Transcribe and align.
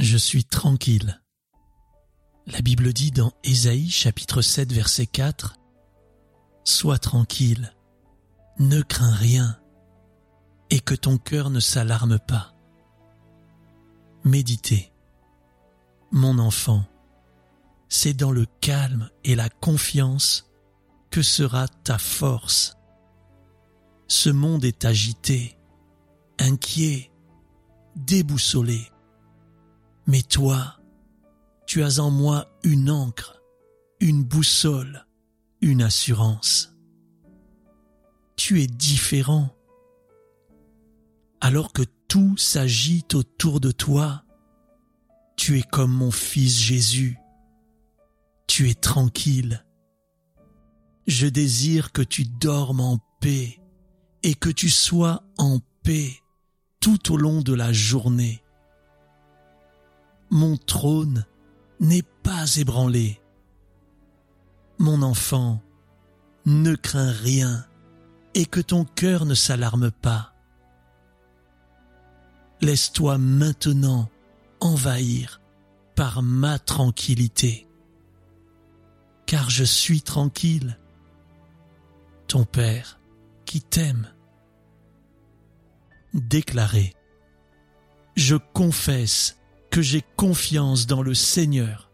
Je 0.00 0.16
suis 0.16 0.44
tranquille. 0.44 1.20
La 2.46 2.62
Bible 2.62 2.94
dit 2.94 3.10
dans 3.10 3.32
Ésaïe 3.44 3.90
chapitre 3.90 4.40
7 4.40 4.72
verset 4.72 5.04
4 5.04 5.56
Sois 6.64 6.98
tranquille, 6.98 7.74
ne 8.58 8.80
crains 8.80 9.12
rien, 9.12 9.60
et 10.70 10.80
que 10.80 10.94
ton 10.94 11.18
cœur 11.18 11.50
ne 11.50 11.60
s'alarme 11.60 12.18
pas. 12.18 12.54
Méditez. 14.24 14.90
Mon 16.12 16.38
enfant, 16.38 16.82
c'est 17.90 18.14
dans 18.14 18.32
le 18.32 18.46
calme 18.62 19.10
et 19.24 19.34
la 19.34 19.50
confiance 19.50 20.50
que 21.10 21.20
sera 21.20 21.68
ta 21.68 21.98
force. 21.98 22.78
Ce 24.08 24.30
monde 24.30 24.64
est 24.64 24.86
agité, 24.86 25.58
inquiet, 26.38 27.12
déboussolé. 27.96 28.89
Mais 30.10 30.22
toi, 30.22 30.76
tu 31.68 31.84
as 31.84 32.00
en 32.00 32.10
moi 32.10 32.48
une 32.64 32.90
encre, 32.90 33.40
une 34.00 34.24
boussole, 34.24 35.06
une 35.60 35.82
assurance. 35.82 36.74
Tu 38.34 38.60
es 38.60 38.66
différent. 38.66 39.54
Alors 41.40 41.72
que 41.72 41.84
tout 42.08 42.36
s'agite 42.36 43.14
autour 43.14 43.60
de 43.60 43.70
toi, 43.70 44.24
tu 45.36 45.60
es 45.60 45.62
comme 45.62 45.92
mon 45.92 46.10
fils 46.10 46.58
Jésus. 46.58 47.16
Tu 48.48 48.68
es 48.68 48.74
tranquille. 48.74 49.64
Je 51.06 51.28
désire 51.28 51.92
que 51.92 52.02
tu 52.02 52.24
dormes 52.24 52.80
en 52.80 52.98
paix 53.20 53.60
et 54.24 54.34
que 54.34 54.50
tu 54.50 54.70
sois 54.70 55.22
en 55.38 55.60
paix 55.84 56.16
tout 56.80 57.12
au 57.12 57.16
long 57.16 57.42
de 57.42 57.54
la 57.54 57.72
journée. 57.72 58.42
Mon 60.30 60.56
trône 60.56 61.26
n'est 61.80 62.06
pas 62.22 62.56
ébranlé. 62.56 63.20
Mon 64.78 65.02
enfant, 65.02 65.60
ne 66.46 66.74
crains 66.74 67.10
rien 67.10 67.66
et 68.34 68.46
que 68.46 68.60
ton 68.60 68.84
cœur 68.84 69.24
ne 69.26 69.34
s'alarme 69.34 69.90
pas. 69.90 70.34
Laisse-toi 72.60 73.18
maintenant 73.18 74.08
envahir 74.60 75.40
par 75.96 76.22
ma 76.22 76.58
tranquillité, 76.58 77.66
car 79.26 79.50
je 79.50 79.64
suis 79.64 80.02
tranquille, 80.02 80.78
ton 82.26 82.44
Père 82.44 83.00
qui 83.44 83.60
t'aime. 83.60 84.08
Déclaré. 86.14 86.94
Je 88.16 88.36
confesse 88.36 89.39
que 89.70 89.82
j'ai 89.82 90.02
confiance 90.16 90.86
dans 90.86 91.02
le 91.02 91.14
Seigneur. 91.14 91.90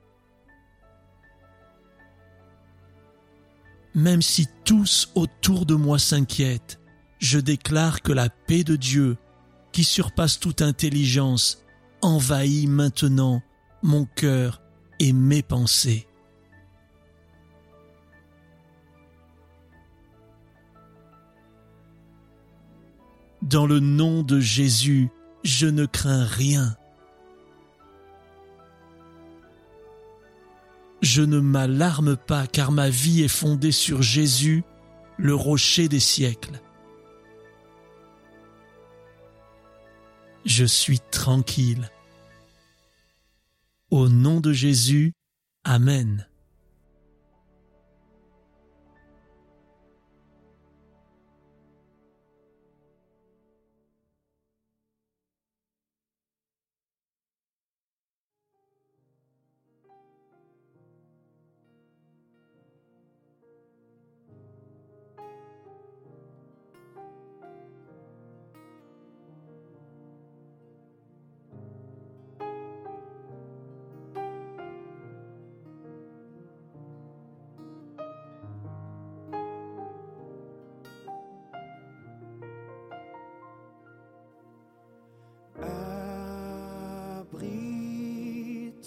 Même 3.94 4.22
si 4.22 4.46
tous 4.64 5.10
autour 5.14 5.64
de 5.64 5.74
moi 5.74 5.98
s'inquiètent, 5.98 6.80
je 7.18 7.38
déclare 7.38 8.02
que 8.02 8.12
la 8.12 8.28
paix 8.28 8.62
de 8.62 8.76
Dieu, 8.76 9.16
qui 9.72 9.84
surpasse 9.84 10.38
toute 10.38 10.62
intelligence, 10.62 11.64
envahit 12.02 12.68
maintenant 12.68 13.42
mon 13.82 14.04
cœur 14.04 14.62
et 14.98 15.12
mes 15.12 15.42
pensées. 15.42 16.06
Dans 23.42 23.66
le 23.66 23.80
nom 23.80 24.22
de 24.22 24.40
Jésus, 24.40 25.08
je 25.44 25.66
ne 25.66 25.86
crains 25.86 26.24
rien. 26.24 26.76
Je 31.08 31.22
ne 31.22 31.38
m'alarme 31.38 32.16
pas 32.16 32.48
car 32.48 32.72
ma 32.72 32.90
vie 32.90 33.22
est 33.22 33.28
fondée 33.28 33.70
sur 33.70 34.02
Jésus, 34.02 34.64
le 35.18 35.36
rocher 35.36 35.88
des 35.88 36.00
siècles. 36.00 36.60
Je 40.44 40.64
suis 40.64 40.98
tranquille. 40.98 41.92
Au 43.92 44.08
nom 44.08 44.40
de 44.40 44.52
Jésus, 44.52 45.12
Amen. 45.62 46.26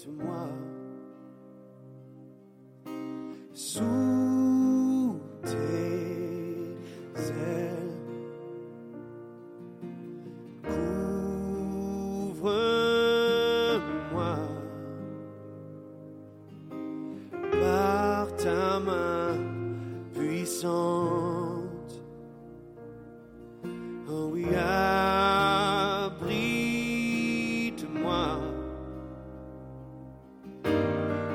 sous 0.00 0.12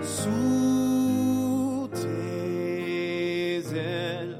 sous 0.05 1.89
tes 1.93 3.57
ailes. 3.75 4.37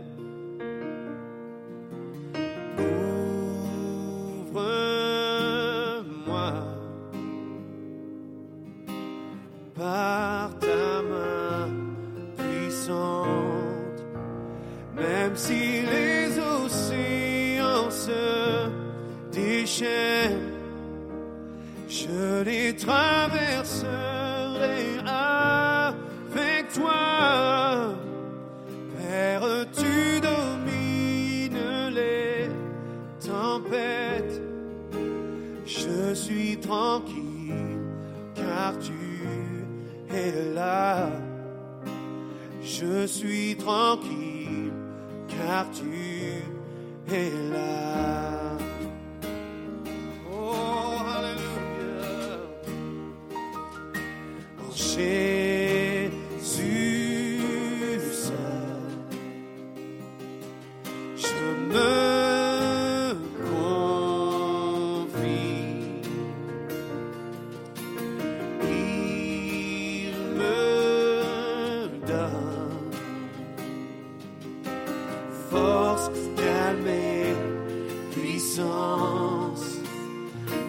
Couvre-moi 4.54 6.54
par 9.76 10.58
ta 10.60 11.02
main 11.02 11.68
puissante, 12.38 14.06
même 14.96 15.36
si 15.36 15.82
les 15.82 16.40
océans 16.40 17.90
se 17.90 18.70
déchaînent, 19.32 20.54
je 21.90 22.44
les 22.44 22.76
traverserai 22.76 24.15
tranquille 36.66 37.54
car 38.34 38.74
tu 38.80 38.94
es 40.14 40.54
là. 40.54 41.10
Je 42.62 43.06
suis 43.06 43.56
tranquille 43.56 44.72
car 45.28 45.70
tu 45.72 46.44
es 47.14 47.32
là. 47.52 48.58
Oh, 50.32 50.98
hallelujah. 51.08 52.40
En 54.60 54.72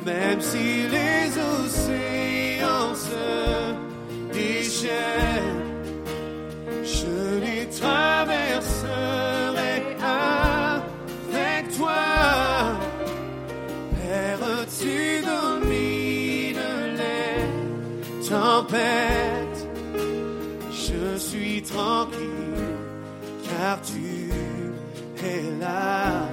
même 0.06 0.40
si 0.40 0.86
les 0.96 1.26
océans 1.36 2.94
se 2.94 3.26
déchaînent, 4.32 5.64
je 6.84 7.40
les 7.44 7.66
traverserai 7.66 8.86
avec 10.00 11.76
toi. 11.76 12.04
Père, 14.00 14.46
tu 14.78 14.98
domines 15.32 16.70
les 17.02 18.28
tempêtes, 18.28 19.60
je 20.70 21.18
suis 21.18 21.62
tranquille 21.62 22.70
car 23.48 23.82
tu 23.82 24.30
es 25.24 25.42
là. 25.60 26.28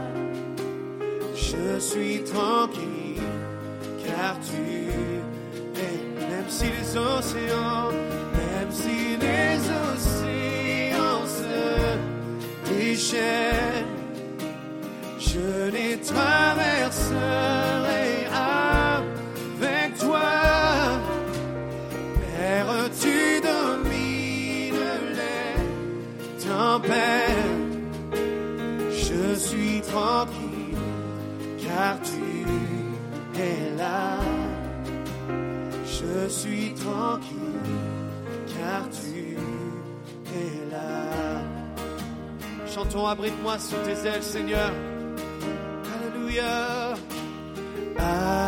Je 1.35 1.79
suis 1.79 2.23
tranquille 2.23 2.92
car 4.15 4.35
même 6.29 6.49
si 6.49 6.65
les 6.65 6.97
océans, 6.97 7.91
même 8.37 8.71
si 8.71 9.17
les 9.17 9.57
océans 9.89 11.25
se 11.37 12.69
déchaînent, 12.69 13.95
je 15.19 15.71
les 15.71 15.97
traverserai 15.99 17.42
Je 36.13 36.29
suis 36.29 36.73
tranquille, 36.75 37.37
car 38.47 38.87
tu 38.89 39.35
es 40.35 40.71
là. 40.71 41.41
Chantons, 42.67 43.07
abrite-moi 43.07 43.57
sous 43.57 43.75
tes 43.77 44.07
ailes, 44.07 44.21
Seigneur. 44.21 44.71
Alléluia. 45.95 46.93
Abrite-moi 47.97 48.42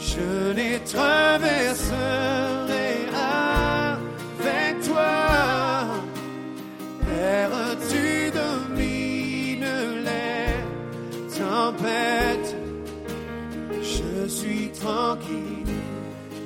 je 0.00 0.52
les 0.52 0.78
traverserai 0.80 1.96
avec 3.12 4.80
toi. 4.86 5.86
Père, 7.06 7.50
tu 7.90 8.30
domines 8.30 9.72
les 10.08 11.38
tempêtes. 11.38 12.56
Je 13.82 14.28
suis 14.28 14.68
tranquille, 14.70 15.74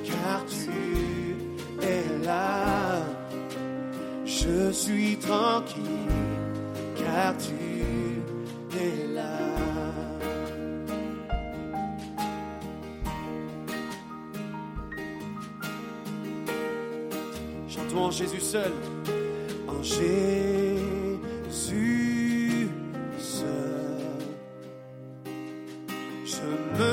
car 0.05 0.45
tu 0.47 1.35
es 1.81 2.25
là. 2.25 3.03
Je 4.25 4.71
suis 4.71 5.17
tranquille, 5.17 6.09
car 6.95 7.35
tu 7.37 7.53
es 7.81 8.12
Jésus 18.13 18.41
seul. 18.41 18.71
En 19.67 19.81
Jésus 19.81 19.97
seul. 23.17 23.47
Je 26.23 26.41
me 26.77 26.92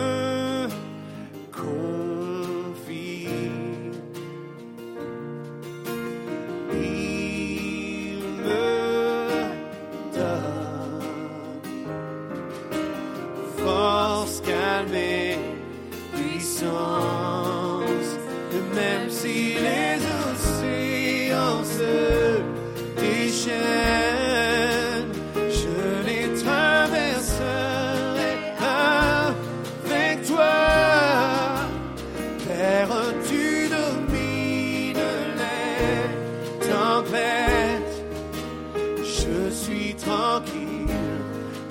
suis 39.71 39.95
tranquille, 39.95 40.87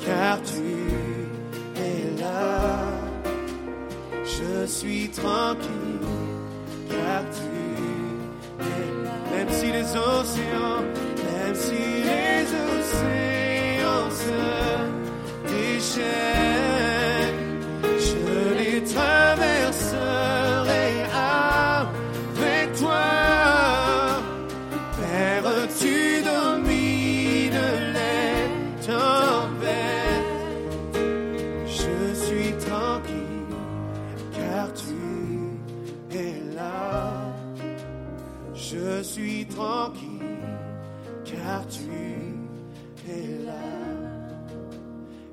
car 0.05 0.41
tu 0.43 0.71
es 1.75 2.21
là. 2.21 2.85
Je 4.23 4.65
suis 4.65 5.09
tranquille, 5.09 6.07
car 6.89 7.23
tu 7.37 8.63
es 8.63 9.03
là. 9.03 9.15
Même 9.35 9.49
si 9.49 9.71
les 9.71 9.95
océans, 9.95 10.83
même 11.31 11.55
si 11.55 11.81
les 12.09 12.45
océans 12.77 14.09
se 14.21 14.39
déchaînent, 15.49 16.38
car 41.25 41.65
tu 41.67 41.91
es 43.09 43.45
là. 43.45 43.67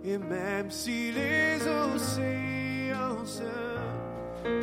Et 0.04 0.18
même 0.18 0.70
si 0.70 1.12
les 1.12 1.56
océans 1.66 3.24
se 3.24 3.42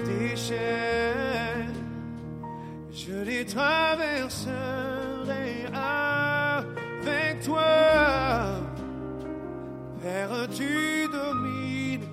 déchaînent, 0.05 1.83
je 2.91 3.13
les 3.13 3.45
traverserai 3.45 4.47
avec 5.73 7.43
toi. 7.43 7.61
Père, 10.01 10.47
tu 10.49 11.07
domines, 11.11 12.07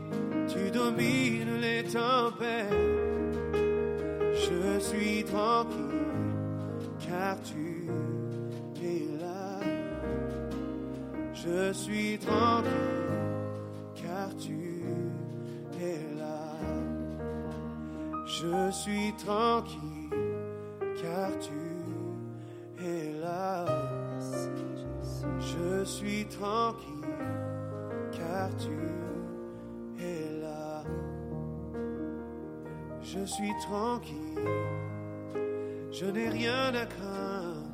tu 0.48 0.70
domines 0.70 1.60
les 1.60 1.84
tempêtes. 1.84 2.72
Je 4.34 4.78
suis 4.80 5.24
tranquille, 5.24 6.19
car 7.20 7.36
tu 7.42 7.86
es 8.82 9.04
là. 9.20 9.60
Je 11.34 11.72
suis 11.72 12.18
tranquille, 12.18 12.70
car 13.94 14.28
tu 14.38 14.82
es 15.88 16.00
là. 16.18 16.46
Je 18.26 18.70
suis 18.70 19.12
tranquille, 19.24 20.08
car 21.02 21.30
tu 21.46 21.60
es 22.82 23.12
là. 23.20 23.66
Je 25.40 25.84
suis 25.84 26.24
tranquille, 26.24 27.18
car 28.12 28.48
tu 28.56 28.78
es 30.02 30.40
là. 30.40 30.82
Je 33.02 33.24
suis 33.26 33.52
tranquille, 33.68 34.38
je 36.00 36.06
n'ai 36.06 36.30
rien 36.30 36.74
à 36.74 36.86
craindre, 36.86 37.68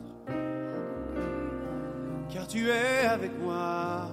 car 2.29 2.45
tu 2.49 2.69
es 2.69 3.07
avec 3.07 3.31
moi. 3.39 4.09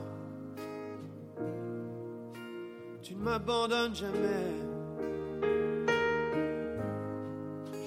Tu 3.02 3.16
ne 3.16 3.24
m'abandonnes 3.24 3.96
jamais. 3.96 4.52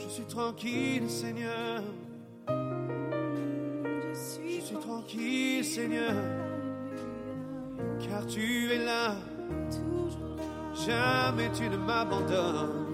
Je 0.02 0.08
suis 0.08 0.24
tranquille, 0.24 1.08
Seigneur. 1.08 1.82
Je 4.08 4.14
suis 4.14 4.76
tranquille, 4.80 5.64
Seigneur, 5.64 6.14
car 8.00 8.26
tu 8.26 8.72
es 8.72 8.84
là. 8.84 9.14
Jamais 10.74 11.50
tu 11.52 11.68
ne 11.68 11.76
m'abandonnes. 11.76 12.86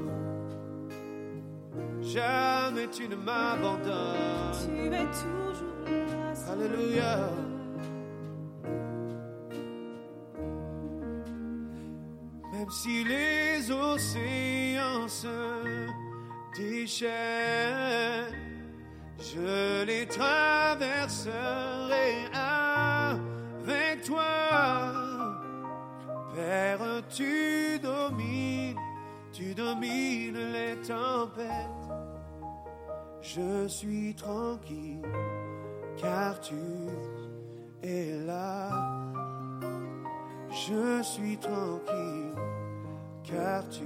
Jamais 2.03 2.51
tu 2.91 3.09
ne 3.09 3.17
m'abandonnes. 3.17 4.53
Tu 4.65 4.87
es 4.87 5.07
toujours 5.07 5.85
là. 5.87 6.53
Alléluia. 6.53 7.31
Même 12.53 12.71
si 12.71 13.05
les 13.05 13.71
océans 13.71 15.09
se 15.09 15.29
déchaînent, 16.57 17.12
je 19.19 19.85
les 19.85 20.07
traverserai 20.07 21.33
avec 22.33 24.05
toi. 24.05 24.93
Père, 26.35 27.03
tu 27.09 27.79
domines, 27.81 28.77
tu 29.33 29.55
domines 29.55 30.53
les 30.53 30.77
tempêtes. 30.77 31.82
Je 33.23 33.69
suis 33.69 34.14
tranquille, 34.14 35.00
car 35.97 36.41
tu 36.41 36.55
es 37.81 38.19
là. 38.26 38.69
Je 40.50 41.02
suis 41.02 41.37
tranquille, 41.38 42.35
car 43.23 43.69
tu 43.69 43.85